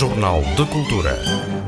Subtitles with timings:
[0.00, 1.14] Jornal de Cultura.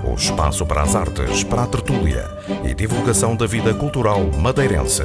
[0.03, 2.25] O espaço para as artes, para a tertúlia
[2.65, 5.02] e divulgação da vida cultural madeirense.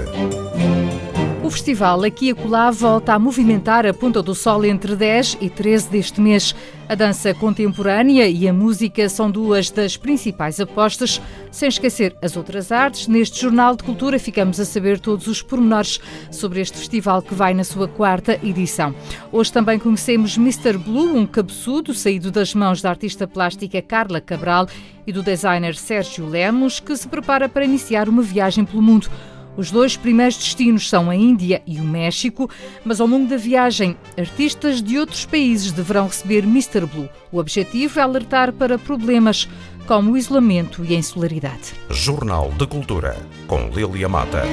[1.47, 5.49] O festival Aqui e Acolá volta a movimentar a Ponta do Sol entre 10 e
[5.49, 6.54] 13 deste mês.
[6.90, 12.69] A dança contemporânea e a música são duas das principais apostas, sem esquecer as outras
[12.69, 13.08] artes.
[13.08, 17.54] Neste Jornal de Cultura ficamos a saber todos os pormenores sobre este festival que vai
[17.54, 18.94] na sua quarta edição.
[19.32, 20.77] Hoje também conhecemos Mr.
[20.77, 24.68] Blue, um cabeçudo saído das mãos da artista plástica Carla Cabral
[25.08, 29.09] e do designer Sérgio Lemos, que se prepara para iniciar uma viagem pelo mundo.
[29.58, 32.48] Os dois primeiros destinos são a Índia e o México,
[32.86, 36.86] mas ao longo da viagem, artistas de outros países deverão receber Mr.
[36.86, 37.10] Blue.
[37.32, 39.50] O objetivo é alertar para problemas
[39.88, 41.74] como o isolamento e a insularidade.
[41.90, 44.44] Jornal de Cultura, com Lilia Mata.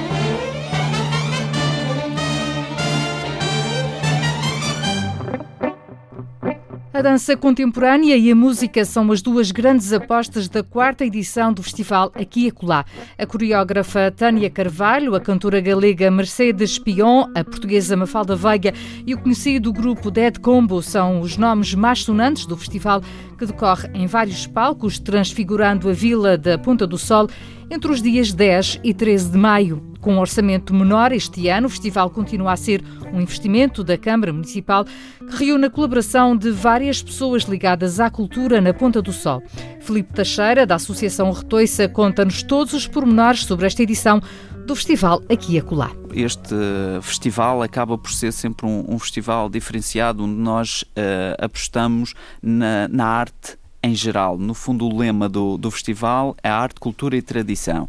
[6.95, 11.60] A dança contemporânea e a música são as duas grandes apostas da quarta edição do
[11.60, 12.85] festival Aqui e Acolá.
[13.18, 18.73] A coreógrafa Tânia Carvalho, a cantora galega Mercedes Pion, a portuguesa Mafalda Veiga
[19.05, 23.02] e o conhecido grupo Dead Combo são os nomes mais sonantes do festival
[23.37, 27.29] que decorre em vários palcos, transfigurando a vila da Ponta do Sol
[27.68, 29.93] entre os dias 10 e 13 de maio.
[30.05, 34.35] Com um orçamento menor este ano, o festival continua a ser um investimento da Câmara
[34.35, 39.43] Municipal que reúne a colaboração de várias pessoas ligadas à cultura na Ponta do Sol.
[39.80, 44.21] Filipe Teixeira, da Associação Retoiça, conta-nos todos os pormenores sobre esta edição
[44.66, 45.91] do festival aqui e acolá.
[46.13, 46.55] Este
[47.01, 53.07] festival acaba por ser sempre um, um festival diferenciado, onde nós uh, apostamos na, na
[53.07, 54.39] arte em geral.
[54.39, 57.87] No fundo, o lema do, do festival é arte, cultura e tradição.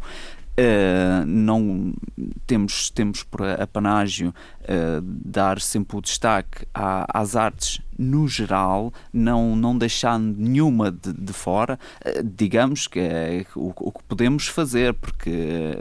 [0.58, 1.92] Uh, não
[2.46, 4.30] temos, temos por apanágio
[4.62, 11.12] uh, dar sempre o destaque à, às artes no geral, não, não deixando nenhuma de,
[11.12, 15.74] de fora, uh, digamos que é o, o, que podemos fazer, porque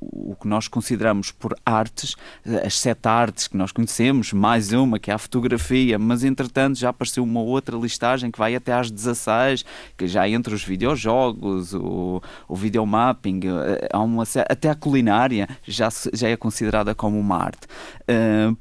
[0.00, 2.16] o que nós consideramos por artes,
[2.64, 6.90] as sete artes que nós conhecemos, mais uma que é a fotografia, mas entretanto já
[6.90, 9.64] apareceu uma outra listagem que vai até às 16,
[9.96, 15.88] que já entre os videojogos, o, o videomapping, eh, há uma, até a culinária já,
[16.12, 17.66] já é considerada como uma arte.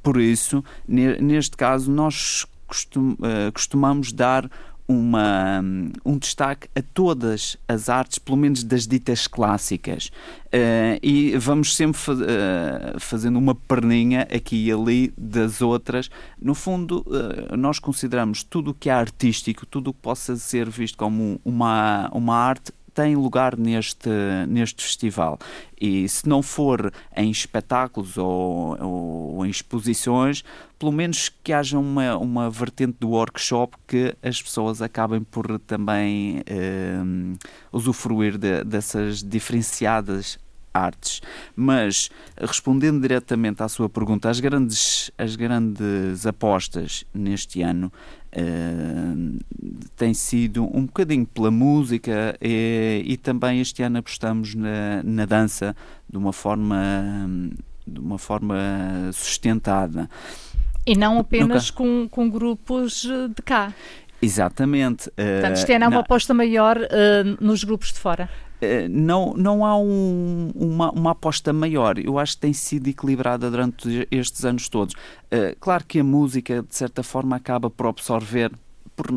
[0.02, 4.50] Por isso, neste caso, nós costum, uh, costumamos dar
[4.88, 5.64] uma,
[6.06, 10.12] um destaque a todas as artes, pelo menos das ditas clássicas.
[10.48, 16.10] Uh, e vamos sempre uh, fazendo uma perninha aqui e ali das outras.
[16.40, 20.70] No fundo, uh, nós consideramos tudo o que é artístico, tudo o que possa ser
[20.70, 24.10] visto como uma, uma arte, tem lugar neste,
[24.48, 25.38] neste festival.
[25.80, 30.44] E se não for em espetáculos ou, ou, em exposições,
[30.80, 36.42] pelo menos que haja uma, uma vertente do workshop que as pessoas acabem por também
[36.46, 36.98] eh,
[37.72, 40.40] usufruir de, dessas diferenciadas
[40.76, 41.22] artes.
[41.56, 47.92] Mas, respondendo diretamente à sua pergunta, as grandes, as grandes apostas neste ano
[48.36, 49.05] uh,
[49.96, 55.76] têm sido um bocadinho pela música e, e também este ano apostamos na, na dança
[56.10, 57.28] de uma forma,
[57.88, 58.56] de uma forma
[59.14, 60.10] sustentada.
[60.86, 63.74] E não apenas com, com grupos de cá.
[64.22, 65.10] Exatamente.
[65.12, 68.30] Portanto, este ano é uma aposta maior uh, nos grupos de fora.
[68.62, 72.00] Eh, não, não há um, uma, uma aposta maior.
[72.00, 74.94] Eu acho que tem sido equilibrada durante estes anos todos.
[74.94, 78.52] Uh, claro que a música, de certa forma, acaba por absorver,
[78.96, 79.08] por,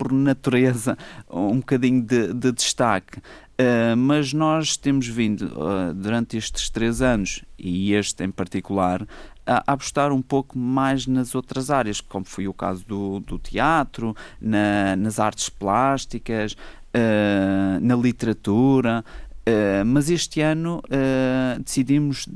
[0.00, 0.96] por natureza,
[1.30, 3.18] um bocadinho de, de destaque.
[3.18, 9.06] Uh, mas nós temos vindo, uh, durante estes três anos, e este em particular,
[9.46, 14.16] a, apostar um pouco mais nas outras áreas, como foi o caso do, do teatro,
[14.40, 19.04] na, nas artes plásticas, uh, na literatura,
[19.48, 22.28] uh, mas este ano uh, decidimos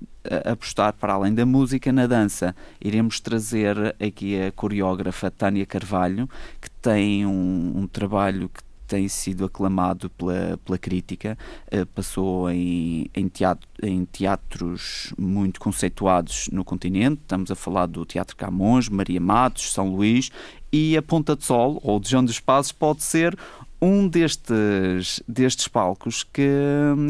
[0.51, 2.57] apostar para além da música na dança.
[2.81, 6.29] Iremos trazer aqui a coreógrafa Tânia Carvalho,
[6.61, 11.39] que tem um, um trabalho que tem sido aclamado pela, pela crítica,
[11.73, 18.05] uh, passou em, em, teatro, em, teatros muito conceituados no continente, estamos a falar do
[18.05, 20.31] Teatro Camões, Maria Matos, São Luís,
[20.73, 23.37] e a Ponta de Sol, ou de João dos Passos, pode ser
[23.85, 26.49] um destes, destes palcos que,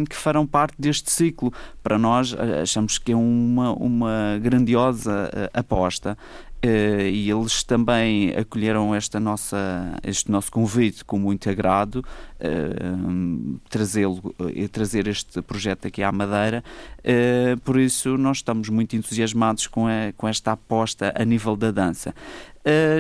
[0.09, 1.53] que farão parte deste ciclo.
[1.83, 6.17] Para nós, achamos que é uma, uma grandiosa uh, aposta
[6.65, 14.35] Uh, e eles também acolheram esta nossa, este nosso convite com muito agrado, uh, trazê-lo
[14.55, 16.65] e trazer este projeto aqui à Madeira.
[17.01, 21.71] Uh, por isso, nós estamos muito entusiasmados com, a, com esta aposta a nível da
[21.71, 22.15] dança.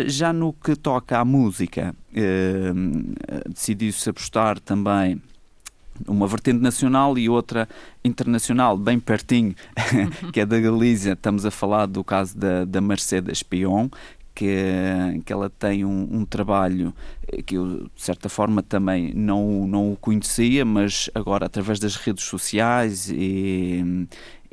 [0.09, 1.95] já no que toca à música,
[3.49, 5.23] decidiu-se apostar também
[6.07, 7.69] uma vertente nacional e outra
[8.05, 9.55] internacional, bem pertinho,
[10.33, 11.13] que é da Galícia.
[11.13, 13.89] Estamos a falar do caso da, da Mercedes Pion,
[14.35, 16.93] que, que ela tem um, um, trabalho
[17.47, 22.25] que eu, de certa forma, também não, não o conhecia, mas agora, através das redes
[22.25, 24.07] sociais e,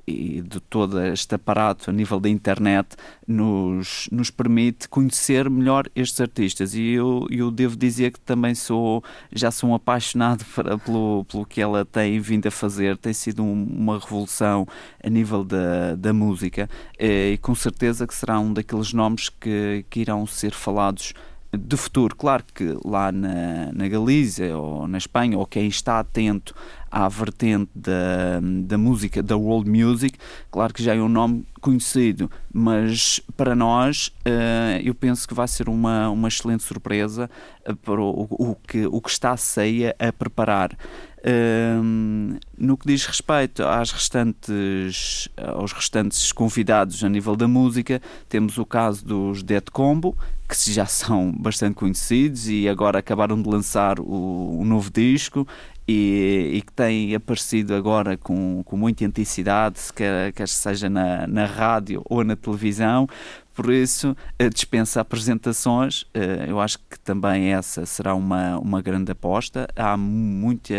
[0.06, 2.96] e de todo este aparato a nível da internet
[3.28, 6.74] nos, nos permite conhecer melhor estes artistas.
[6.74, 11.46] E eu, eu devo dizer que também sou já sou um apaixonado para, pelo, pelo
[11.46, 12.98] que ela tem vindo a fazer.
[12.98, 14.68] Tem sido um, uma revolução
[15.04, 16.70] a nível da, da música.
[16.98, 21.14] Eh, e com certeza que será um daqueles nomes que, que irão ser falados
[21.58, 22.16] de futuro.
[22.16, 26.56] Claro que lá na, na Galícia ou na Espanha, ou quem está atento
[26.90, 30.18] à vertente da, da música, da world music,
[30.50, 35.48] claro que já é um nome conhecido, mas para nós uh, eu penso que vai
[35.48, 37.30] ser uma, uma excelente surpresa
[37.68, 40.78] uh, para o, o, que, o que está a ceia a preparar.
[41.24, 48.58] Uh, no que diz respeito às restantes, aos restantes convidados a nível da música, temos
[48.58, 50.18] o caso dos Dead Combo,
[50.50, 55.48] que já são bastante conhecidos e agora acabaram de lançar o, o novo disco
[55.88, 61.46] e, e, que têm aparecido agora com, com muita intensidade, quer, quer seja na, na
[61.46, 63.08] rádio ou na televisão.
[63.54, 64.16] Por isso,
[64.54, 66.06] dispensa apresentações.
[66.14, 69.68] Eh, eu acho que também essa será uma, uma grande aposta.
[69.76, 70.74] Há muita.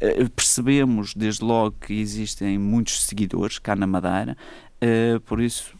[0.00, 4.36] Eh, percebemos desde logo que existem muitos seguidores cá na Madeira,
[4.80, 5.74] eh, por isso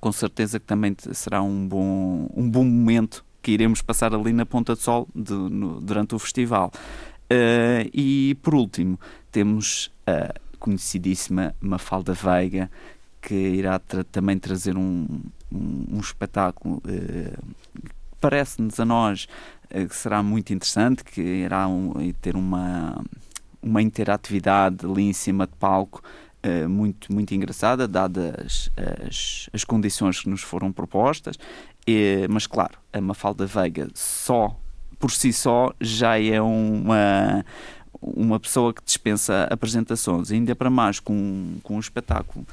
[0.00, 4.44] com certeza que também será um bom, um bom momento que iremos passar ali na
[4.44, 6.72] Ponta de Sol de, no, durante o festival.
[7.94, 8.98] E por último,
[9.30, 12.70] temos a conhecidíssima Mafalda Veiga,
[13.22, 15.06] que irá tra também trazer um,
[15.50, 17.54] um, um espetáculo uh,
[18.20, 19.28] parece-nos a nós
[19.74, 23.00] uh, que será muito interessante, que irá um, ter uma,
[23.62, 26.02] uma interatividade ali em cima de palco
[26.44, 28.68] uh, muito, muito engraçada, dadas
[29.06, 31.38] as, as condições que nos foram propostas.
[31.86, 34.56] E, mas, claro, a Mafalda Veiga só,
[34.98, 37.44] por si só, já é uma,
[38.00, 42.46] uma pessoa que dispensa apresentações, ainda para mais com, com um espetáculo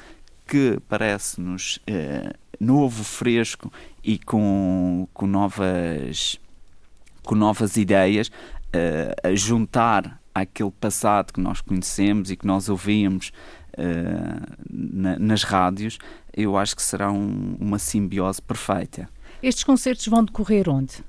[0.49, 3.71] que parece-nos uh, novo, fresco
[4.03, 6.39] e com, com, novas,
[7.23, 13.31] com novas ideias, uh, a juntar aquele passado que nós conhecemos e que nós ouvíamos
[13.77, 15.99] uh, na, nas rádios,
[16.35, 19.07] eu acho que será um, uma simbiose perfeita.
[19.43, 21.03] Estes concertos vão decorrer onde?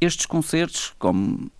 [0.00, 1.50] Estes concertos, como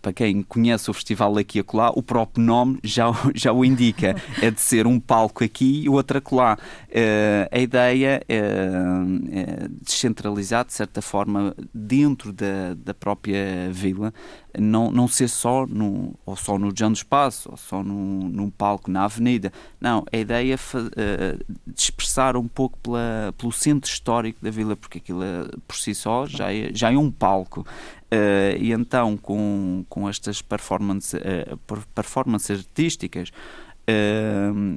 [0.00, 4.14] para quem conhece o festival aqui e acolá, o próprio nome já, já o indica.
[4.40, 6.58] É de ser um palco aqui e outro acolá.
[6.88, 14.12] Uh, a ideia é, é descentralizar, de certa forma, dentro da, da própria vila,
[14.58, 18.90] não, não ser só no, ou só no Jão Espaço, ou só num, num palco
[18.90, 19.52] na avenida.
[19.80, 24.98] Não, a ideia é uh, dispersar um pouco pela, pelo centro histórico da vila, porque
[24.98, 25.22] aquilo
[25.66, 27.66] por si só já é, já é um palco.
[28.12, 31.56] Uh, e então, com, com estas performances, uh,
[31.94, 33.30] performances artísticas,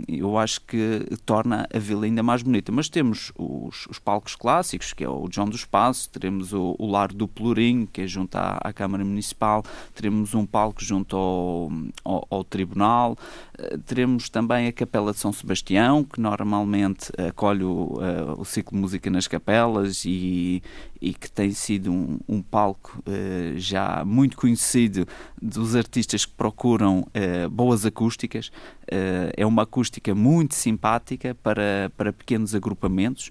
[0.07, 2.71] eu acho que torna a vila ainda mais bonita.
[2.71, 6.89] Mas temos os, os palcos clássicos, que é o João do Espaço, teremos o, o
[6.89, 11.71] Lar do Pelourinho, que é junto à, à, Câmara Municipal, teremos um palco junto ao,
[12.03, 13.17] ao, ao Tribunal,
[13.59, 18.77] uh, teremos também a Capela de São Sebastião, que normalmente acolhe o, uh, o ciclo
[18.77, 20.61] música nas capelas e,
[21.01, 25.07] e que tem sido um, um palco uh, já muito conhecido
[25.41, 28.51] dos artistas que procuram uh, boas acústicas.
[28.95, 33.29] Uh, é uma acústica muito simpática para, para pequenos agrupamentos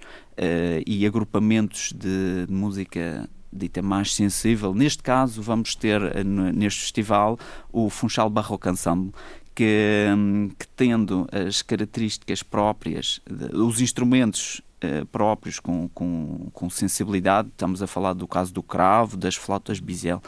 [0.85, 4.75] e agrupamentos de, de música dita mais sensível.
[4.75, 7.39] Neste caso, vamos ter neste festival
[7.73, 9.13] o Funchal Barroco Ensemble,
[9.55, 13.21] que, hum, que, tendo as características próprias,
[13.53, 17.49] os instrumentos eh, próprios com, com, com, sensibilidade.
[17.49, 20.21] Estamos a falar do caso do cravo, das flautas bisel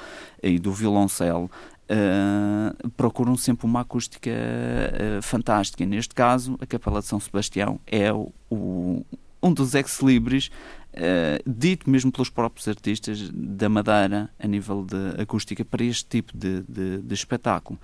[0.43, 1.51] e do violoncelo.
[1.89, 5.87] Uh, procuram sempre uma acústica uh, fantástica.
[5.87, 9.07] Neste caso, a Capela de São Sebastião é o, o
[9.41, 10.51] um dos ex-libris
[10.95, 16.37] uh, dito mesmo pelos próprios artistas da Madeira a nível de acústica para este tipo
[16.37, 17.79] de, de, de espetáculo.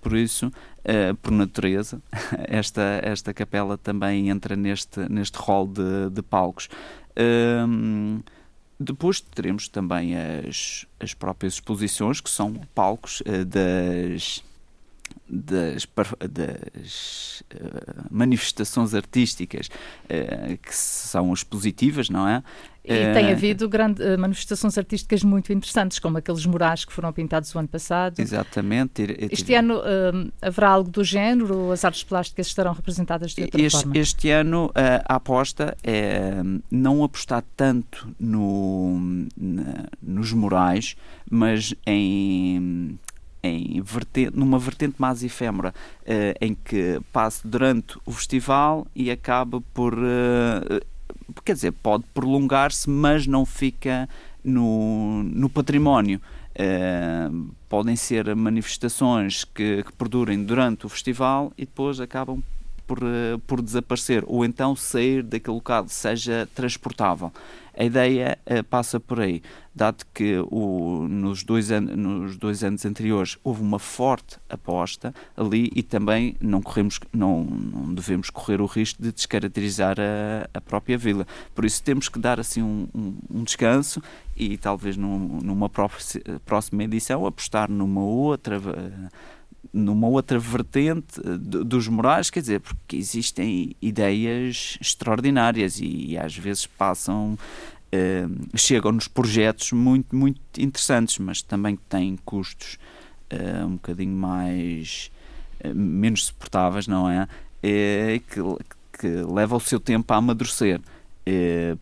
[0.00, 0.52] Por isso,
[1.20, 2.00] por natureza,
[2.46, 6.68] esta, esta capela também entra neste, neste rol de, de palcos.
[8.78, 14.42] Depois teremos também as, as próprias exposições, que são palcos uh, das
[15.28, 15.86] das,
[16.30, 22.42] das uh, manifestações artísticas uh, que são expositivas, não é?
[22.84, 27.54] E tem havido grande, uh, manifestações artísticas muito interessantes, como aqueles murais que foram pintados
[27.54, 28.18] o ano passado.
[28.18, 29.04] Exatamente.
[29.30, 29.82] Este ano
[30.40, 31.70] haverá algo do género?
[31.70, 33.98] As artes plásticas estarão representadas de outra este, forma?
[33.98, 36.36] Este ano a aposta é
[36.70, 40.96] não apostar tanto no, na, nos murais,
[41.30, 42.98] mas em
[43.42, 49.60] em vertente, numa vertente mais efêmera, uh, em que passe durante o festival e acaba
[49.72, 49.94] por.
[49.94, 50.80] Uh,
[51.44, 54.08] quer dizer, pode prolongar-se, mas não fica
[54.42, 56.20] no, no património.
[56.54, 62.42] Uh, podem ser manifestações que, que perdurem durante o festival e depois acabam
[62.88, 63.00] por,
[63.46, 67.30] por desaparecer, ou então sair daquele local, seja transportável.
[67.76, 69.40] A ideia uh, passa por aí,
[69.72, 75.70] dado que o, nos, dois an nos dois anos anteriores houve uma forte aposta ali
[75.76, 80.98] e também não, corremos, não, não devemos correr o risco de descaracterizar a, a própria
[80.98, 81.24] vila.
[81.54, 84.02] Por isso temos que dar assim um, um, um descanso
[84.36, 88.58] e talvez num, numa próxima edição apostar numa outra.
[88.58, 89.37] Uh,
[89.72, 96.36] numa outra vertente eh, dos morais, quer dizer, porque existem ideias extraordinárias e, e às
[96.36, 97.38] vezes passam,
[97.92, 102.78] uh, chegam-nos projetos muito, muito interessantes, mas também têm custos
[103.32, 105.10] uh, um bocadinho mais,
[105.74, 107.28] menos suportáveis, não é?
[107.60, 108.40] que,
[108.98, 110.80] que leva o seu tempo a amadurecer.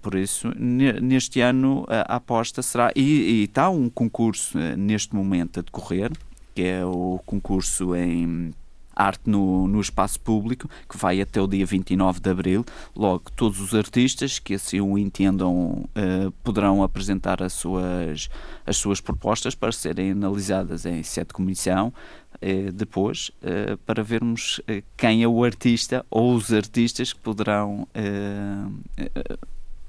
[0.00, 2.90] por isso, neste ano a aposta será.
[2.96, 6.10] E está um concurso neste momento a decorrer,
[6.56, 8.54] que é o concurso em
[8.96, 12.64] arte no, no espaço público, que vai até o dia 29 de abril.
[12.96, 18.30] Logo, todos os artistas que assim o entendam uh, poderão apresentar as suas,
[18.64, 21.92] as suas propostas para serem analisadas em sete comissão.
[22.36, 24.58] Uh, depois, uh, para vermos
[24.96, 27.86] quem é o artista ou os artistas que poderão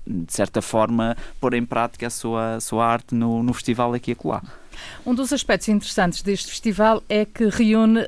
[0.05, 4.11] de certa forma, pôr em prática a sua, a sua arte no, no festival aqui
[4.11, 4.41] e acolá.
[5.05, 8.07] Um dos aspectos interessantes deste festival é que reúne uh,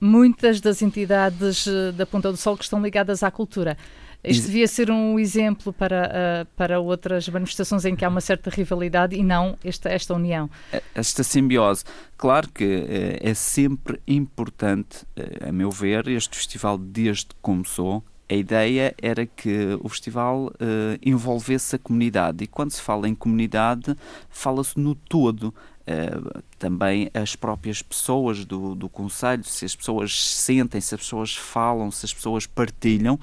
[0.00, 3.76] muitas das entidades uh, da Ponta do Sol que estão ligadas à cultura.
[4.22, 6.10] Este devia ser um exemplo para,
[6.42, 10.50] uh, para outras manifestações em que há uma certa rivalidade e não esta, esta união.
[10.94, 11.84] Esta simbiose.
[12.18, 12.84] Claro que
[13.18, 15.06] é sempre importante,
[15.40, 20.98] a meu ver, este festival desde que começou, a ideia era que o festival uh,
[21.04, 23.96] envolvesse a comunidade e quando se fala em comunidade
[24.28, 30.80] fala-se no todo uh, também as próprias pessoas do, do Conselho, se as pessoas sentem,
[30.80, 33.18] se as pessoas falam, se as pessoas partilham, uh,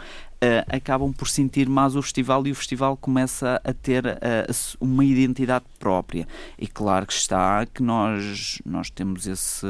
[0.68, 4.04] acabam por sentir mais o festival e o festival começa a ter
[4.80, 6.28] uma identidade própria.
[6.58, 9.68] E claro que está que nós, nós temos esse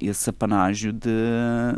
[0.00, 1.08] esse apanágio de,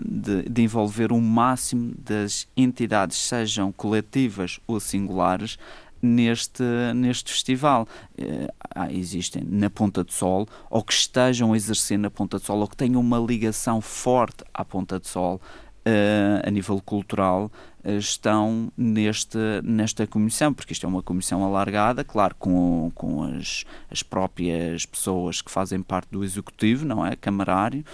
[0.04, 5.56] de, de, envolver o máximo das entidades, sejam coletivas ou singulares,
[6.00, 6.62] neste,
[6.94, 7.86] neste festival.
[8.18, 8.48] Uh,
[8.90, 12.68] existem na Ponta de Sol, ou que estejam a exercer na Ponta de Sol, ou
[12.68, 15.40] que tenham uma ligação forte à Ponta de Sol.
[15.86, 17.50] Uh, a nível cultural
[17.82, 23.64] uh, estão neste, nesta comissão, porque isto é uma comissão alargada, claro, com, com as,
[23.90, 27.16] as próprias pessoas que fazem parte do executivo, não é?
[27.16, 27.84] Camarário,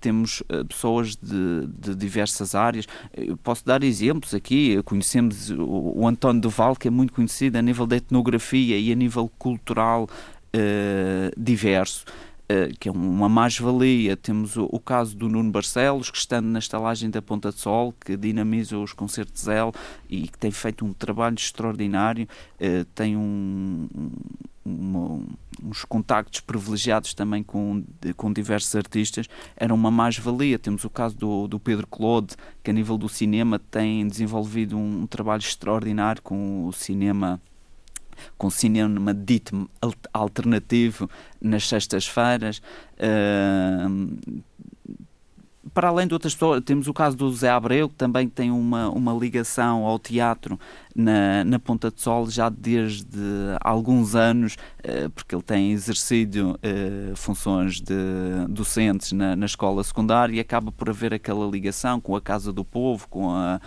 [0.00, 2.86] Temos uh, pessoas de, de, diversas áreas.
[3.16, 4.80] Eu posso dar exemplos aqui.
[4.84, 8.94] Conhecemos o, o, António Duval, que é muito conhecido a nível da etnografia e a
[8.94, 12.04] nível cultural uh, diverso.
[12.48, 14.16] Uh, que é uma mais-valia.
[14.16, 17.92] Temos o, o, caso do Nuno Barcelos, que estando na estalagem da Ponta de Sol,
[17.92, 19.72] que dinamiza os concertos Zell
[20.08, 22.28] e que tem feito um trabalho extraordinário,
[22.60, 23.88] uh, tem um,
[24.64, 25.20] uma,
[25.62, 27.84] uns contactos privilegiados também com,
[28.16, 29.26] com diversos artistas,
[29.56, 30.58] era uma mais-valia.
[30.58, 35.02] Temos o caso do, do Pedro Claude, que a nível do cinema tem desenvolvido um,
[35.02, 37.40] um trabalho extraordinário com o cinema
[38.36, 39.68] com cinema dito
[40.12, 41.08] alternativo
[41.40, 42.60] nas sextas-feiras.
[42.98, 44.42] Uh,
[45.74, 48.88] para além de outras pessoas, temos o caso do Zé Abreu, que também tem uma,
[48.88, 50.58] uma ligação ao teatro
[50.94, 53.18] na, na Ponta de Sol já desde
[53.60, 57.94] alguns anos, uh, porque ele tem exercido uh, funções de
[58.48, 62.64] docentes na, na escola secundária e acaba por haver aquela ligação com a Casa do
[62.64, 63.60] Povo, com a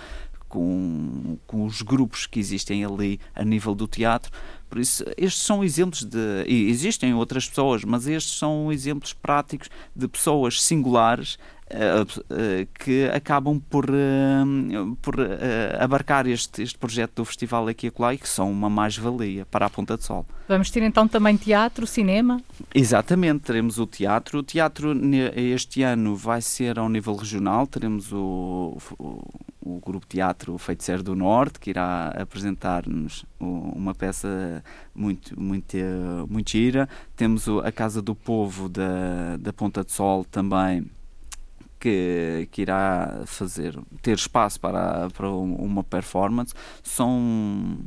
[0.49, 4.31] com, com os grupos que existem ali a nível do teatro.
[4.69, 6.45] Por isso, estes são exemplos de.
[6.47, 11.37] existem outras pessoas, mas estes são exemplos práticos de pessoas singulares
[12.73, 15.15] que acabam por, uh, por
[15.79, 19.65] abarcar este, este projeto do Festival aqui e acolá e que são uma mais-valia para
[19.65, 20.25] a Ponta de Sol.
[20.47, 22.41] Vamos ter então também teatro, cinema?
[22.73, 24.39] Exatamente, teremos o teatro.
[24.39, 24.93] O teatro
[25.35, 29.23] este ano vai ser ao nível regional, teremos o, o,
[29.61, 34.63] o Grupo Teatro Feiticeiro do Norte, que irá apresentar-nos uma peça
[34.95, 35.77] muito, muito,
[36.27, 36.89] muito gira.
[37.15, 40.85] Temos a Casa do Povo da, da Ponta de Sol também,
[41.79, 46.53] que, que irá fazer, ter espaço para, para uma performance.
[46.83, 47.77] São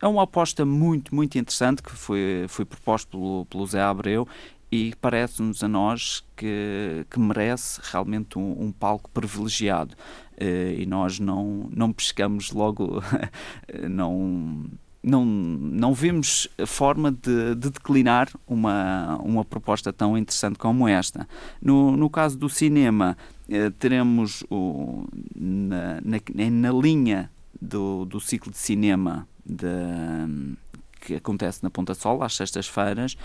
[0.00, 4.28] é uma aposta muito, muito interessante que foi, foi proposta pelo, pelo Zé Abreu
[4.70, 9.94] e parece-nos a nós que, que merece realmente um, um palco privilegiado.
[10.40, 13.02] Uh, e nós não, não pescamos logo,
[13.90, 14.66] não
[15.02, 21.28] não, não vimos forma de, de, declinar uma, uma proposta tão interessante como esta.
[21.62, 23.16] No, no caso do cinema,
[23.48, 30.56] eh, teremos o, na, na, na, linha do, do ciclo de cinema de,
[31.00, 33.16] que acontece na Ponta Sol, às sextas-feiras,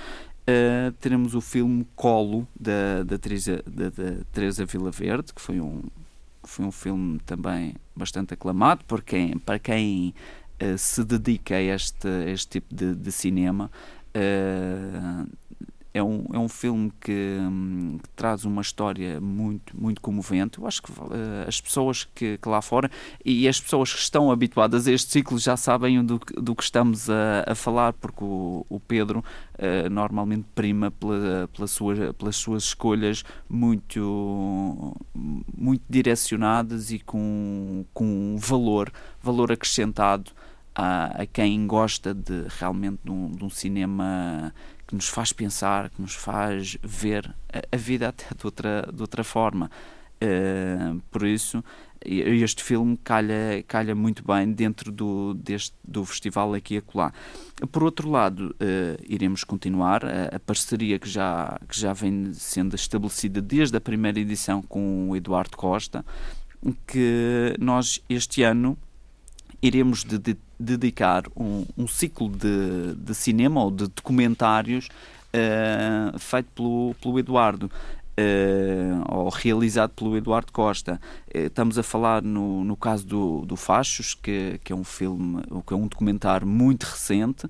[0.43, 5.61] Uh, teremos o filme Colo da, da, Teresa, da, da Teresa Vila Verde, que foi
[5.61, 5.81] um,
[6.43, 10.13] foi um filme também bastante aclamado por quem, para quem
[10.61, 13.71] uh, se dedica a este, a este tipo de, de cinema.
[14.15, 15.27] Uh,
[15.93, 20.57] é um, é um filme que, hum, que, traz uma história muito, muito comovente.
[20.57, 22.89] Eu acho que uh, as pessoas que, que, lá fora
[23.23, 27.09] e as pessoas que estão habituadas a este ciclo já sabem do, do que estamos
[27.09, 32.63] a, a falar, porque o, o Pedro uh, normalmente prima pela, pela sua, pelas suas
[32.63, 34.97] escolhas muito,
[35.55, 38.91] muito direcionadas e com, com valor,
[39.21, 40.31] valor acrescentado
[40.75, 44.53] a, a quem gosta de realmente de um, de um cinema
[44.87, 49.01] que nos faz pensar, que nos faz ver a, a vida até de outra, de
[49.01, 49.69] outra forma.
[50.23, 51.61] Uh, por isso,
[52.05, 57.11] este filme calha, calha muito bem dentro do, deste, do festival aqui e acolá.
[57.71, 62.75] Por outro lado, uh, iremos continuar a, a, parceria que já, que já vem sendo
[62.75, 66.05] estabelecida desde a primeira edição com o Eduardo Costa,
[66.87, 68.77] que nós este ano
[69.63, 74.89] iremos de, de, dedicar um, um ciclo de, de, cinema ou de documentários
[75.33, 77.71] uh, feito pelo, pelo Eduardo.
[78.15, 81.01] Uh, ou realizado pelo Eduardo Costa.
[81.33, 85.41] Uh, estamos a falar no, no caso do, do Fachos, que, que é um filme,
[85.65, 87.47] que é um documentário muito recente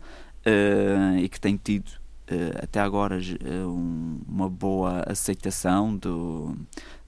[1.22, 1.92] e que tem tido
[2.62, 3.20] até agora
[3.66, 6.56] um, uma boa aceitação do,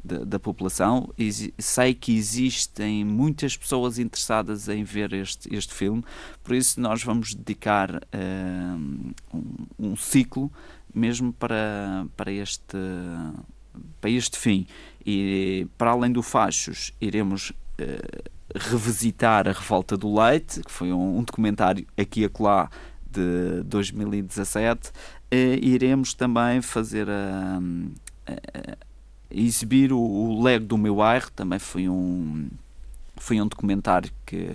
[0.05, 1.09] da, da, população.
[1.17, 6.03] E sei que existem muitas pessoas interessadas em ver este, este filme,
[6.43, 10.51] por isso nós vamos dedicar uh, um, um, ciclo
[10.93, 12.77] mesmo para, para, este,
[13.99, 14.67] para este fim.
[15.05, 21.17] E para além do Fachos, iremos uh, revisitar A Revolta do Leite, que foi um,
[21.17, 22.69] um documentário aqui e acolá
[23.09, 24.89] de 2017.
[24.89, 24.93] Uh,
[25.31, 27.59] eh, iremos também fazer a,
[28.27, 28.94] a
[29.35, 32.47] exibir o, o Lego do meu bairro, também foi um,
[33.17, 34.47] foi um documentário que,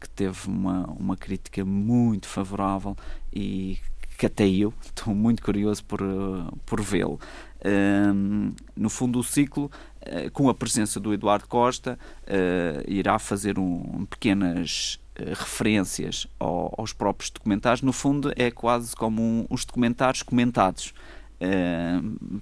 [0.00, 2.96] que teve uma, uma crítica muito favorável
[3.32, 3.78] e
[4.16, 6.00] que até eu estou muito curioso por,
[6.64, 7.20] por vê-lo.
[7.64, 9.70] Um, no fundo, o ciclo,
[10.02, 16.92] uh, com a presença do Eduardo Costa, uh, irá fazer um, pequenas referências ao, aos
[16.92, 17.80] próprios documentários.
[17.80, 20.92] No fundo, é quase como um, os documentários comentados.
[21.38, 22.40] Uh,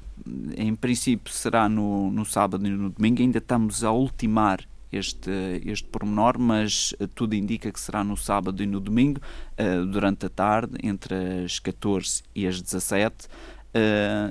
[0.56, 4.60] em princípio será no, no sábado e no domingo, ainda estamos a ultimar
[4.92, 5.30] este,
[5.64, 9.20] este pormenor, mas uh, tudo indica que será no sábado e no domingo,
[9.58, 13.28] uh, durante a tarde, entre as 14 e as 17,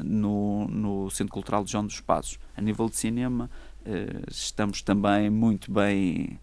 [0.06, 2.40] no, no Centro Cultural de João dos Passos.
[2.56, 3.50] A nível de cinema,
[4.32, 6.40] estamos também muito bem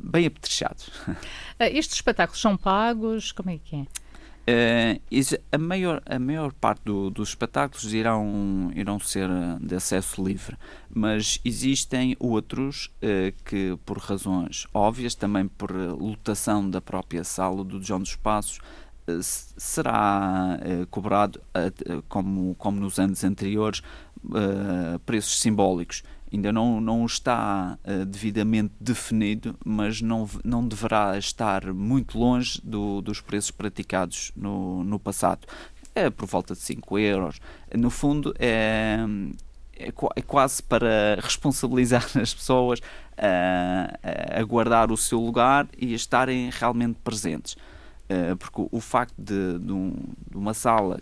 [0.00, 0.90] bem apetrechados.
[1.58, 3.32] Estes espetáculos são pagos?
[3.32, 3.86] Como é que é?
[4.48, 4.98] Uh,
[5.52, 10.56] a, maior, a maior parte do, dos espetáculos irão, irão ser eh, de acesso livre,
[10.88, 17.82] mas existem outros uh, que, por razões óbvias, também por lotação da própria sala do
[17.82, 20.58] João dos Passos, uh, será
[20.90, 21.42] cobrado,
[22.08, 23.82] como, como nos anos anteriores,
[25.04, 32.18] preços simbólicos ainda não, não está uh, devidamente definido, mas não, não deverá estar muito
[32.18, 35.46] longe do, dos preços praticados no, no passado.
[35.94, 37.40] É por volta de 5 euros.
[37.74, 38.98] No fundo, é,
[39.76, 42.80] é, é quase para responsabilizar as pessoas
[43.16, 47.56] a, a guardar o seu lugar e a estarem realmente presentes.
[48.10, 49.92] Uh, porque o, o facto de, de, um,
[50.30, 50.98] de, uma sala,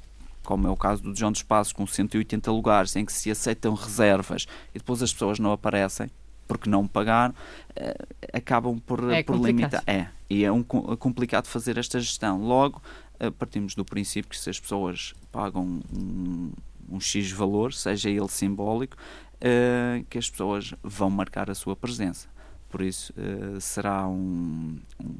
[0.46, 3.74] como é o caso do João dos Passos, com 180 lugares, em que se aceitam
[3.74, 6.08] reservas e depois as pessoas não aparecem
[6.46, 7.34] porque não pagaram,
[7.70, 9.82] uh, acabam por, é por limitar.
[9.84, 12.40] É, e é um, é complicado fazer esta gestão.
[12.40, 12.80] Logo,
[13.20, 16.52] uh, partimos do princípio que se as pessoas pagam um,
[16.88, 22.28] um X valor, seja ele simbólico, uh, que as pessoas vão marcar a sua presença.
[22.68, 25.14] Por isso, uh, será um, um,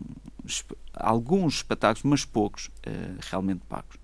[0.95, 3.97] alguns espetáculos, mas poucos, uh, realmente pagos.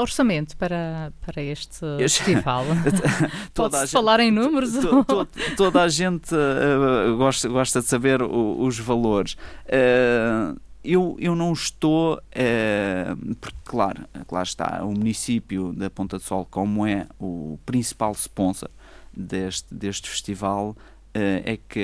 [0.00, 2.64] Orçamento para, para este festival?
[3.54, 4.72] Pode-se falar em números?
[4.72, 9.36] To, to, toda a gente uh, gosta, gosta de saber o, os valores.
[9.66, 16.22] Uh, eu, eu não estou, uh, porque claro, claro está, o município da Ponta do
[16.22, 18.70] Sol, como é o principal sponsor
[19.12, 21.80] deste, deste festival, uh, é que,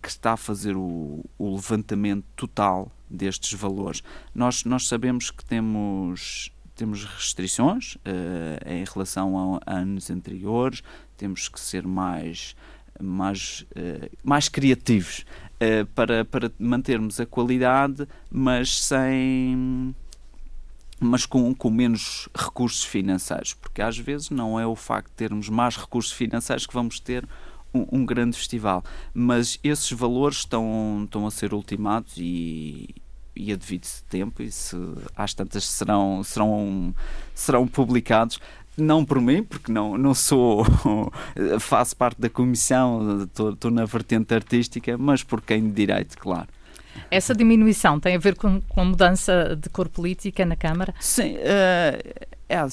[0.00, 4.02] que, está a fazer o, o, levantamento total destes valores.
[4.34, 7.98] Nós, nós sabemos que temos, temos restrições uh,
[8.66, 10.82] em relação a, anos anteriores,
[11.16, 12.54] temos que ser mais
[12.98, 13.66] mais,
[14.24, 15.26] mais criativos
[15.60, 19.94] uh, para, para mantermos a qualidade, mas sem
[20.98, 25.48] mas com, com menos recursos financeiros, porque às vezes não é o facto de termos
[25.48, 27.28] mais recursos financeiros que vamos ter
[27.72, 32.94] um, um grande festival, mas esses valores estão, estão a ser ultimados e,
[33.36, 34.76] e a devido tempo, e se,
[35.14, 36.94] às tantas serão, serão,
[37.34, 38.40] serão publicados,
[38.76, 40.64] não por mim, porque não, não sou,
[41.60, 46.48] faço parte da comissão, estou, na vertente artística, mas por quem de direito, claro.
[47.10, 50.94] Essa diminuição tem a ver com, com a mudança de cor política na Câmara?
[50.98, 52.66] Sim, uh, é,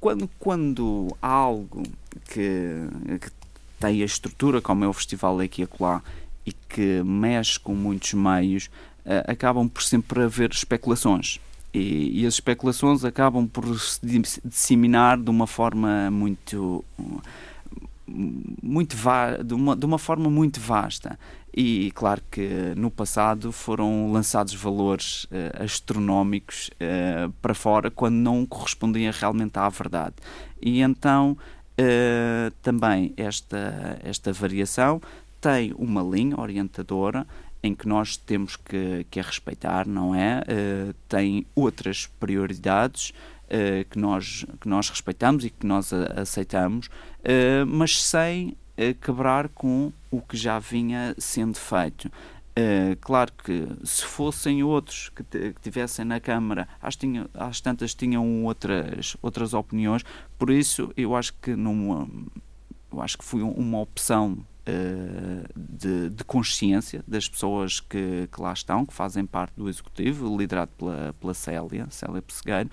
[0.00, 1.82] quando, quando há algo
[2.30, 2.88] que,
[3.20, 3.30] que
[3.78, 6.02] tem a estrutura, como é o Festival Aqui e Acolá,
[6.46, 8.70] e que mexe com muitos meios,
[9.26, 11.40] acabam por sempre haver especulações.
[11.74, 13.98] E, e, as especulações acabam por se
[14.44, 16.84] disseminar de uma forma muito
[18.06, 18.96] muito
[19.44, 21.18] de uma, de uma forma muito vasta.
[21.54, 28.46] E claro que no passado foram lançados valores uh, astronómicos uh, para fora quando não
[28.46, 30.14] correspondiam realmente à verdade.
[30.60, 31.36] E então
[31.78, 35.00] uh, também esta esta variação
[35.40, 37.26] tem uma linha orientadora
[37.62, 40.40] em que nós temos que, que a respeitar, não é?
[40.40, 46.86] Uh, tem outras prioridades uh, que, nós, que nós respeitamos e que nós a, aceitamos,
[46.86, 48.56] uh, mas sem
[49.02, 52.10] quebrar com o que já vinha sendo feito.
[53.02, 58.44] Claro que se fossem outros que, que tivessem na Câmara, às, tinha, às tantas tinham
[58.44, 60.02] outras, outras opiniões,
[60.38, 62.08] por isso eu acho que numa,
[62.90, 64.38] eu acho que foi uma opção
[65.56, 70.70] de, de, consciência das pessoas que, que, lá estão, que fazem parte do Executivo, liderado
[70.78, 72.70] pela, pela Célia, Célia Pessegueiro,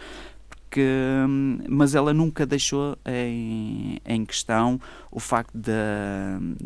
[0.69, 0.81] que,
[1.27, 4.79] hum, mas ela nunca deixou em, em questão
[5.11, 5.71] o facto de,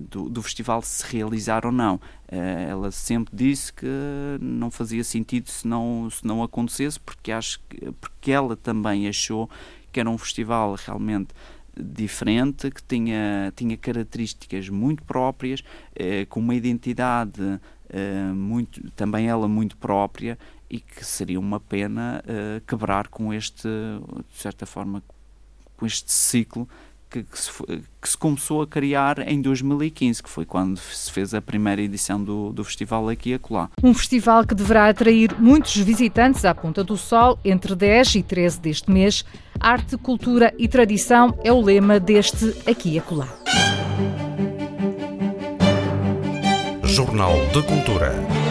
[0.10, 1.96] do, do, festival se realizar ou não.
[1.96, 3.88] Uh, ela sempre disse que
[4.42, 9.50] não fazia sentido se não, se não acontecesse, porque, acho que, porque ela também achou
[9.92, 11.30] que era um festival realmente
[11.78, 15.64] diferente, que tinha, tinha características muito próprias,
[15.96, 17.60] eh, com uma identidade
[17.90, 20.38] eh, muito, também ela muito própria
[20.70, 25.04] e que seria uma pena eh, quebrar com este, de certa forma,
[25.78, 26.68] com este ciclo
[27.14, 27.52] que, que, se,
[28.02, 32.22] que, se, começou a criar em 2015, que foi quando se fez a primeira edição
[32.22, 33.70] do, do festival aqui e acolá.
[33.84, 38.60] Um festival que deverá atrair muitos visitantes à Ponta do Sol entre 10 e 13
[38.60, 39.24] deste mês.
[39.60, 43.28] Arte, cultura e tradição é o lema deste aqui e acolá.
[46.84, 48.43] Jornal de Cultura.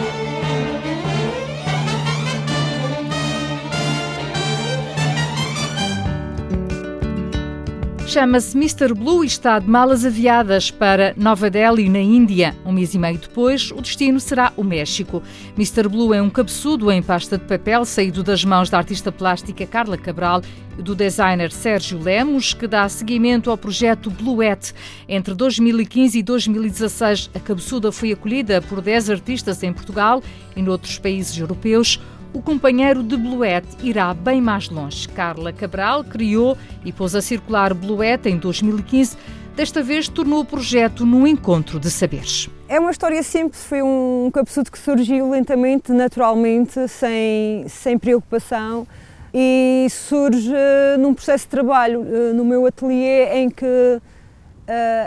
[8.13, 8.93] Chama-se Mr.
[8.93, 12.55] Blue e está de malas aviadas para Nova Delhi, na Índia.
[12.63, 15.23] Um mês e meio depois, o destino será o México.
[15.57, 15.87] Mr.
[15.89, 19.97] Blue é um cabeçudo em pasta de papel saído das mãos da artista plástica Carla
[19.97, 20.43] Cabral
[20.77, 24.75] e do designer Sérgio Lemos, que dá seguimento ao projeto Bluette.
[25.09, 30.21] Entre 2015 e 2016, a cabeçuda foi acolhida por 10 artistas em Portugal
[30.55, 31.99] e noutros países europeus
[32.33, 35.07] o companheiro de Bluette irá bem mais longe.
[35.07, 39.15] Carla Cabral criou e pôs a circular Bluette em 2015.
[39.55, 42.49] Desta vez tornou o projeto num encontro de saberes.
[42.67, 48.87] É uma história simples, foi um cabeçudo que surgiu lentamente, naturalmente, sem, sem preocupação
[49.31, 50.51] e surge
[50.99, 54.01] num processo de trabalho no meu ateliê em que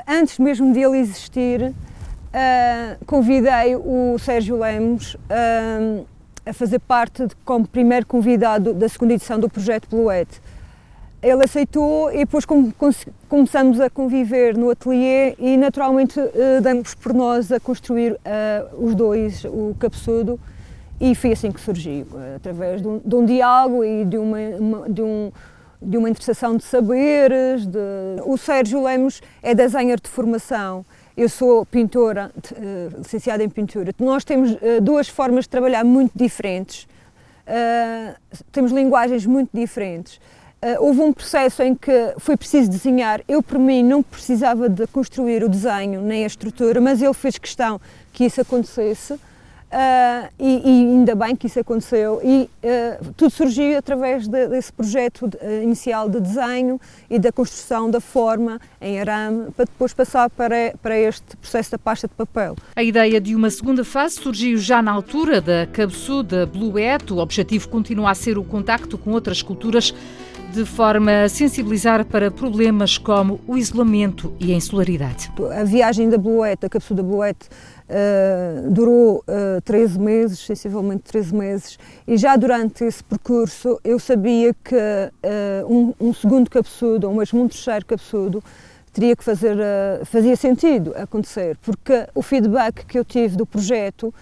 [0.06, 1.74] antes mesmo de ele existir,
[3.04, 5.16] convidei o Sérgio Lemos
[6.46, 10.40] a fazer parte de, como primeiro convidado da segunda edição do projeto Bluete.
[11.20, 12.44] Ele aceitou e depois
[13.28, 16.20] começamos a conviver no ateliê e naturalmente
[16.62, 20.38] damos por nós a construir uh, os dois, o cabeçudo,
[21.00, 24.38] e foi assim que surgiu, uh, através de um, de um, diálogo e de uma,
[24.58, 25.32] uma, de, um,
[25.82, 27.66] de uma interseção de saberes.
[27.66, 27.78] De...
[28.24, 30.84] O Sérgio Lemos é desenhar de formação
[31.16, 33.92] eu sou pintora, uh, licenciada em pintura.
[33.98, 36.86] Nós temos uh, duas formas de trabalhar muito diferentes,
[37.46, 38.14] uh,
[38.52, 40.20] temos linguagens muito diferentes.
[40.80, 43.20] houve um processo em que foi preciso desenhar.
[43.28, 47.38] Eu, por mim, não precisava de construir o desenho nem a estrutura, mas ele fez
[47.38, 47.80] questão
[48.12, 49.18] que isso acontecesse.
[49.66, 54.72] Uh, e, e, ainda bem que isso aconteceu e uh, tudo surgiu através de, desse
[54.72, 59.92] projeto de, uh, inicial de desenho e da construção da forma em arame para depois
[59.92, 62.54] passar para, para este processo da pasta de papel.
[62.76, 67.12] A ideia de uma segunda fase surgiu já na altura da cabeçuda Bluet.
[67.12, 69.92] O objetivo continua a ser o contacto com outras culturas
[70.52, 75.30] de forma a sensibilizar para problemas como o isolamento e a insularidade.
[75.54, 77.36] A viagem da Bluet, a cabeçuda Bluet,
[77.88, 84.52] Uh, durou uh, 13 meses, sensivelmente 13 meses, e já durante esse percurso eu sabia
[84.52, 88.42] que uh, um, um, segundo cabeçudo, ou mesmo um terceiro cabeçudo,
[88.92, 94.12] teria que fazer, uh, fazia sentido acontecer, porque o feedback que eu tive do projeto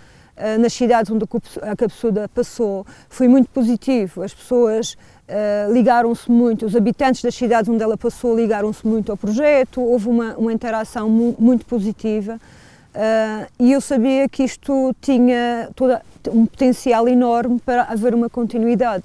[0.58, 1.24] nas cidades onde
[1.62, 4.20] a cabeçuda passou foi muito positivo.
[4.20, 4.98] As pessoas
[5.72, 10.36] ligaram-se muito, os habitantes das cidades onde ela passou ligaram-se muito ao projeto, houve uma,
[10.36, 12.40] uma interação mu muito positiva.
[12.94, 19.04] Uh, e eu sabia que isto tinha toda, um potencial enorme para haver uma continuidade.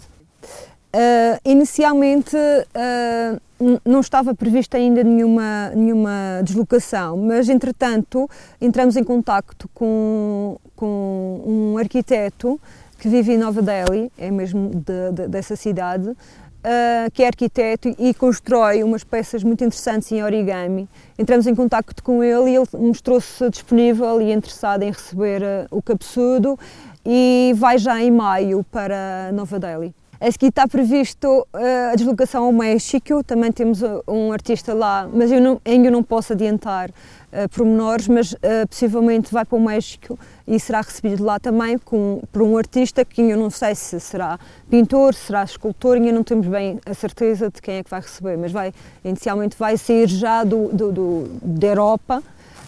[0.94, 3.42] Uh, inicialmente uh,
[3.84, 8.30] não estava prevista ainda nenhuma, nenhuma deslocação, mas entretanto
[8.62, 12.60] entramos em contacto com, com um arquiteto
[13.00, 16.16] que vive em Nova Delhi, é mesmo de, de, dessa cidade,
[16.60, 20.88] uh, que é arquiteto e constrói umas peças muito interessantes em origami.
[21.18, 25.82] Entramos em contato com ele e ele mostrou-se disponível e interessado em receber uh, o
[25.82, 26.58] cabeçudo
[27.06, 29.94] e vai já em maio para Nova Delhi.
[30.22, 35.32] A seguir está previsto uh, a deslocação ao México, também temos um artista lá, mas
[35.32, 38.38] eu não, ainda não posso adiantar uh, pormenores, mas uh,
[38.70, 43.22] possivelmente vai para o México e será recebido lá também com, por um artista que
[43.22, 44.38] eu não sei se será
[44.70, 48.38] pintor, será escultor, ainda não temos bem a certeza de quem é que vai receber,
[48.38, 48.74] mas vai,
[49.06, 52.22] inicialmente vai sair já do, do, do da Europa,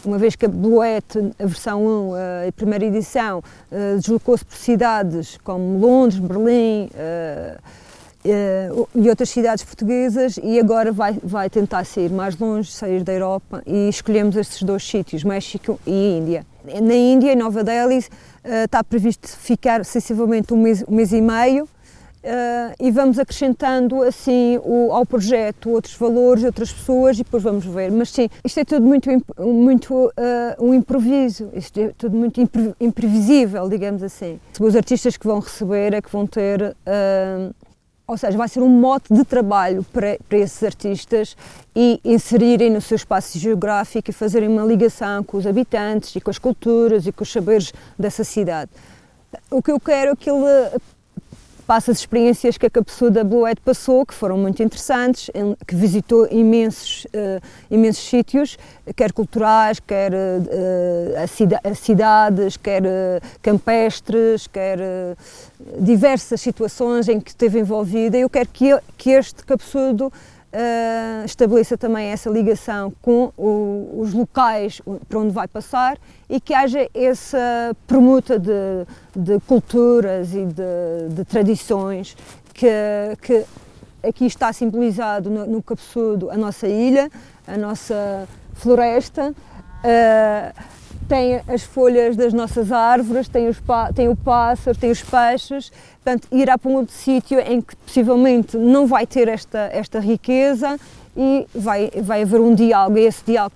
[0.06, 1.06] uma vez que a Bluet,
[1.40, 2.14] a versão 1,
[2.48, 3.44] a primeira edição,
[3.96, 7.62] deslocou-se por cidades como Londres, Berlim, uh,
[8.24, 13.64] e outras cidades portuguesas e agora vai, vai tentar sair mais longe, sair da Europa
[13.66, 16.46] e escolhemos estes dois sítios, México e Índia.
[16.64, 18.06] Na Índia, em Nova Delhi,
[18.44, 21.68] está previsto ficar sensivelmente um mês, um mês e meio
[22.24, 27.66] uh, e vamos acrescentando assim o, ao projeto outros valores, outras pessoas e depois vamos
[27.66, 27.92] ver.
[27.92, 30.12] Mas sim, isto é tudo muito, muito
[30.60, 32.42] um improviso, isto é tudo muito
[32.80, 34.40] imprevisível, digamos assim.
[34.60, 36.76] Os artistas que vão receber é que vão ter
[38.12, 41.38] ou seja, vai ser um mote de trabalho para, para esses artistas
[41.74, 46.30] e inserirem no seu espaço geográfico e fazerem uma ligação com os habitantes e com
[46.30, 48.70] as culturas e com os saberes dessa cidade.
[49.50, 50.46] O que eu quero é que ele
[51.72, 55.32] passa as experiências que a Cabeçuda Bluet passou, que foram muito interessantes,
[55.66, 57.42] que visitou imensos, uh,
[57.74, 58.60] imensos sítios,
[58.94, 64.80] quer culturais, quer uh, cidades, quer uh, campestres, quer
[65.80, 68.18] diversas situações em que esteve envolvida.
[68.18, 70.12] Eu quero que, que este Cabeçudo
[70.54, 75.98] uh, estabeleça também essa ligação com o, os locais para onde vai passar
[76.30, 78.86] e que haja essa permuta de,
[79.16, 82.16] de culturas e de, de tradições
[82.54, 82.68] que,
[83.22, 83.46] que,
[84.04, 87.10] aqui está simbolizado no, no cabeçudo a nossa ilha,
[87.48, 89.34] a nossa floresta.
[89.84, 93.62] Uh, tem as folhas das nossas árvores, tem, os,
[93.94, 95.70] tem o pássaro, tem os peixes,
[96.02, 100.80] portanto, irá para um outro sítio em que possivelmente não vai ter esta, esta riqueza
[101.18, 103.56] e vai, vai haver um diálogo, é esse diálogo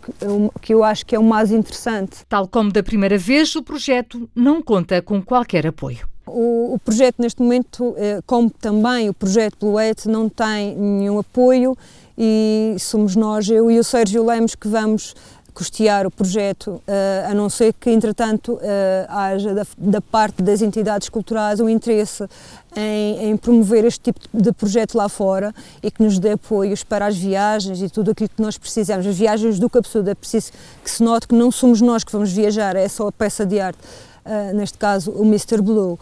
[0.61, 2.25] que eu acho que é o mais interessante.
[2.27, 6.07] Tal como da primeira vez, o projeto não conta com qualquer apoio.
[6.27, 11.77] O, o projeto neste momento, eh, como também o projeto Bluete, não tem nenhum apoio
[12.17, 15.13] e somos nós, eu e o Sérgio Lemos, que vamos
[15.55, 16.81] custear o projeto,
[17.27, 18.59] a não ser que, entretanto,
[19.07, 22.27] haja da, parte das entidades culturais um interesse
[22.75, 27.07] em, em, promover este tipo de projeto lá fora e que nos dê apoios para
[27.07, 29.07] as viagens e tudo aquilo que nós precisamos.
[29.07, 30.51] As viagens do Capsuda, é preciso
[30.83, 33.59] que se note que não somos nós que vamos viajar, é só a peça de
[33.59, 33.79] arte,
[34.25, 35.61] uh, neste caso o Mr.
[35.61, 35.97] Blue.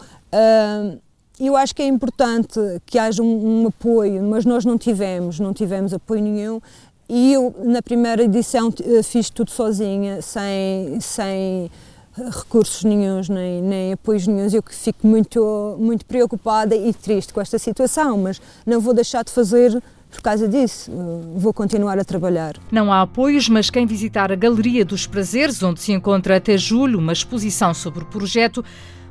[1.38, 5.52] Eu acho que é importante que haja um, um, apoio, mas nós não tivemos, não
[5.52, 6.60] tivemos apoio nenhum.
[7.08, 11.70] E eu, na primeira edição, fiz tudo sozinha, sem, sem
[12.16, 14.54] recursos nenhums, nem, nem apoios nenhums.
[14.54, 19.24] Eu que fico muito, muito preocupada e triste com esta situação, mas não vou deixar
[19.24, 19.82] de fazer
[20.14, 20.92] por causa disso,
[21.34, 22.54] vou continuar a trabalhar.
[22.70, 27.00] Não há apoios, mas quem visitar a Galeria dos Prazeres, onde se encontra até julho
[27.00, 28.64] uma exposição sobre o projeto,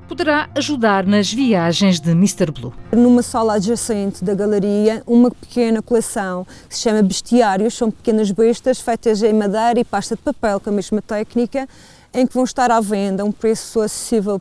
[0.07, 2.51] poderá ajudar nas viagens de Mr.
[2.51, 2.73] Blue.
[2.91, 8.79] Numa sala adjacente da galeria, uma pequena coleção que se chama Bestiários, são pequenas bestas
[8.79, 11.67] feitas em madeira e pasta de papel com a mesma técnica,
[12.13, 14.39] em que vão estar à venda a um preço acessível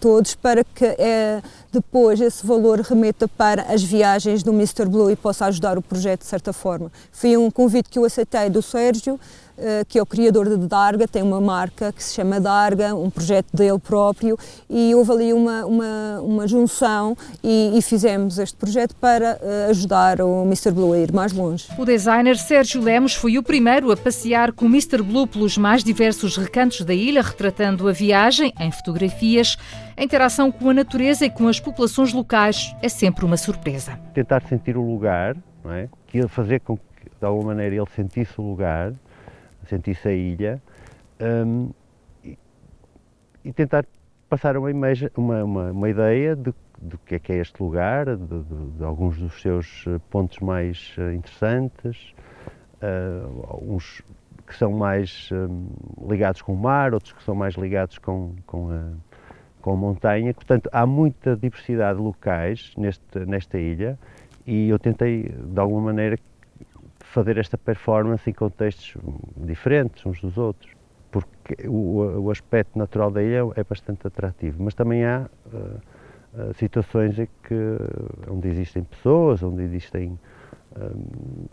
[0.00, 4.86] todos para que é, depois esse valor remeta para as viagens do Mr.
[4.86, 6.90] Blue e possa ajudar o projeto de certa forma.
[7.12, 9.18] Foi um convite que eu aceitei do Sérgio
[9.62, 13.10] eh, que é o criador de Darga, tem uma marca que se chama Darga, um
[13.10, 14.38] projeto dele próprio,
[14.70, 20.22] e houve ali uma, uma, uma junção e, e, fizemos este projeto para eh, ajudar
[20.22, 20.70] o Mr.
[20.70, 21.66] Blue a ir mais longe.
[21.76, 25.02] O designer Sérgio Lemos foi o primeiro a passear com o Mr.
[25.02, 29.58] Blue pelos mais diversos recantos da ilha, retratando a viagem em fotografias.
[29.96, 33.98] A interação com a natureza e com as populações locais é sempre uma surpresa.
[34.14, 35.88] Tentar sentir o lugar, não é?
[36.28, 38.92] Fazer com que, de alguma maneira, ele sentisse o lugar
[39.70, 40.62] sentisse a ilha
[41.20, 41.70] um,
[42.24, 42.38] e,
[43.44, 43.84] e, tentar
[44.28, 48.06] passar uma, imagem, uma, uma, uma ideia de, do que é que é este lugar,
[48.16, 52.14] de, de, de alguns dos seus eh, pontos mais eh, interessantes,
[52.80, 54.02] uh, alguns
[54.46, 55.68] que são mais um,
[56.08, 59.09] ligados com o mar, outros que são mais ligados com, com, a,
[59.60, 60.32] com montanha.
[60.34, 63.98] Portanto, há muita diversidade de locais neste, nesta ilha
[64.46, 66.18] e eu tentei, de alguma maneira,
[67.00, 68.96] fazer esta performance em contextos
[69.36, 70.72] diferentes uns dos outros,
[71.10, 76.54] porque o, o aspecto natural da ilha é bastante atrativo, mas também há uh, uh,
[76.54, 77.54] situações em que,
[78.30, 80.18] onde existem pessoas, onde existem
[80.76, 81.46] um,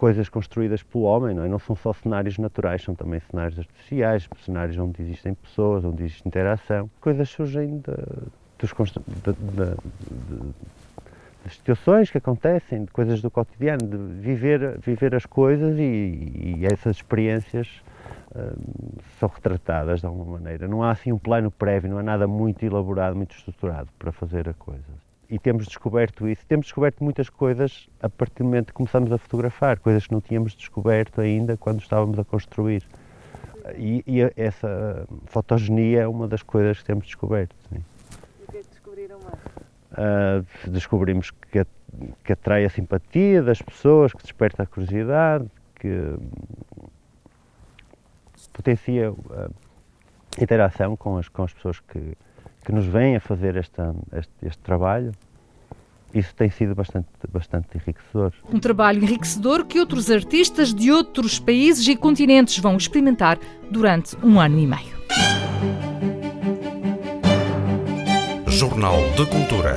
[0.00, 1.48] coisas construídas pelo homem, não, é?
[1.48, 6.26] não são só cenários naturais, são também cenários artificiais, cenários onde existem pessoas, onde existe
[6.26, 6.90] interação.
[7.02, 7.92] Coisas surgem de,
[8.58, 10.54] dos, de, de,
[11.44, 16.64] de situações que acontecem, de coisas do cotidiano, de viver, viver as coisas e, e
[16.64, 17.68] essas experiências
[18.34, 20.66] hum, são retratadas de alguma maneira.
[20.66, 24.48] Não há assim um plano prévio, não há nada muito elaborado, muito estruturado para fazer
[24.48, 25.09] a coisa.
[25.30, 26.44] E temos descoberto isso.
[26.46, 30.20] Temos descoberto muitas coisas a partir do momento que começamos a fotografar, coisas que não
[30.20, 32.82] tínhamos descoberto ainda quando estávamos a construir.
[33.76, 37.54] E, e essa fotogenia é uma das coisas que temos descoberto.
[37.68, 37.84] Sim.
[38.40, 39.40] E o que é que descobriram mais?
[39.92, 41.64] Uh, descobrimos que,
[42.24, 46.16] que atrai a simpatia das pessoas, que desperta a curiosidade, que
[48.52, 52.16] potencia a interação com as, com as pessoas que,
[52.64, 55.12] que nos vêm a fazer esta, este, este trabalho.
[56.12, 58.32] Isso tem sido bastante, bastante enriquecedor.
[58.52, 63.38] Um trabalho enriquecedor que outros artistas de outros países e continentes vão experimentar
[63.70, 65.00] durante um ano e meio.
[68.48, 69.76] Jornal de Cultura.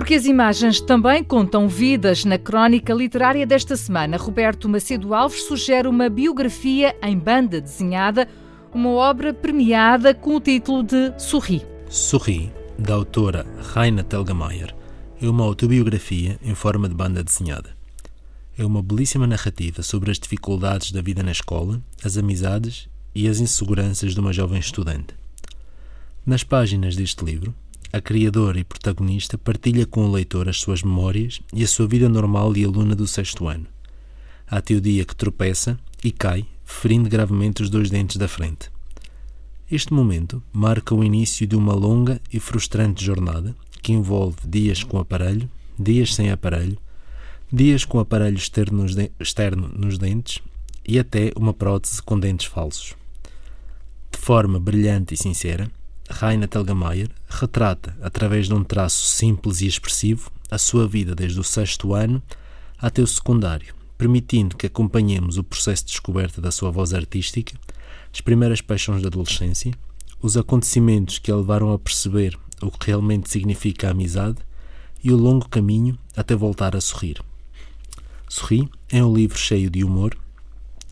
[0.00, 2.24] Porque as imagens também contam vidas.
[2.24, 8.26] Na crónica literária desta semana, Roberto Macedo Alves sugere uma biografia em banda desenhada,
[8.72, 11.66] uma obra premiada com o título de Sorri.
[11.90, 14.74] Sorri, da autora Raina Telgemeier,
[15.20, 17.78] é uma autobiografia em forma de banda desenhada
[18.56, 23.38] é uma belíssima narrativa sobre as dificuldades da vida na escola, as amizades e as
[23.38, 25.14] inseguranças de uma jovem estudante.
[26.26, 27.54] Nas páginas deste livro,
[27.92, 32.08] a criadora e protagonista partilha com o leitor as suas memórias e a sua vida
[32.08, 33.66] normal de aluna do sexto ano.
[34.46, 38.70] Até o dia que tropeça e cai, ferindo gravemente os dois dentes da frente.
[39.70, 44.98] Este momento marca o início de uma longa e frustrante jornada que envolve dias com
[44.98, 46.78] aparelho, dias sem aparelho,
[47.52, 50.40] dias com aparelho externo nos, externo nos dentes
[50.86, 52.94] e até uma prótese com dentes falsos.
[54.12, 55.70] De forma brilhante e sincera,
[56.10, 61.44] Raina Telgemeier retrata, através de um traço simples e expressivo, a sua vida desde o
[61.44, 62.20] sexto ano
[62.78, 67.54] até o secundário, permitindo que acompanhemos o processo de descoberta da sua voz artística,
[68.12, 69.72] as primeiras paixões da adolescência,
[70.20, 74.38] os acontecimentos que a levaram a perceber o que realmente significa a amizade
[75.02, 77.22] e o longo caminho até voltar a sorrir.
[78.28, 80.16] Sorri é um livro cheio de humor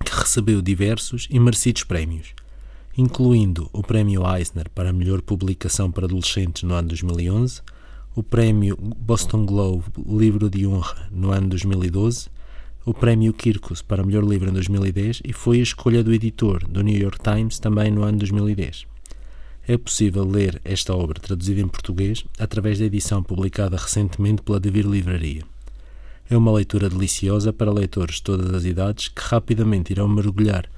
[0.05, 2.29] que recebeu diversos e merecidos prémios,
[2.99, 7.63] incluindo o Prémio Eisner para a melhor publicação para adolescentes no ano 2011,
[8.17, 12.29] o Prémio Boston Globe Livro de Honra no ano 2012,
[12.85, 16.83] o Prémio Kirkus para melhor livro em 2010 e foi a escolha do editor do
[16.83, 18.85] New York Times também no ano 2010.
[19.69, 24.89] É possível ler esta obra traduzida em português através da edição publicada recentemente pela Devir
[24.89, 25.45] Livraria.
[26.29, 30.69] É uma leitura deliciosa para leitores de todas as idades que rapidamente irão mergulhar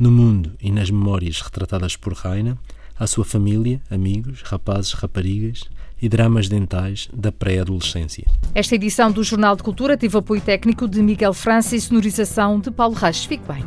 [0.00, 2.56] no mundo e nas memórias retratadas por Raina,
[2.98, 5.64] a sua família, amigos, rapazes, raparigas
[6.00, 8.24] e dramas dentais da pré-adolescência.
[8.54, 12.70] Esta edição do Jornal de Cultura teve apoio técnico de Miguel França e sonorização de
[12.70, 13.26] Paulo Reis.
[13.26, 13.62] Fique bem.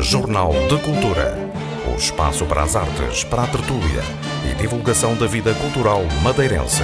[0.00, 1.34] Jornal de Cultura.
[1.92, 4.02] O espaço para as artes, para a tertúlia
[4.50, 6.82] e divulgação da vida cultural madeirense.